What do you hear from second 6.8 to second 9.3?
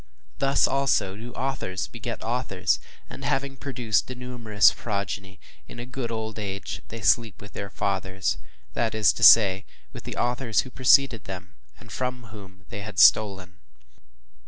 they sleep with their fathers, that is to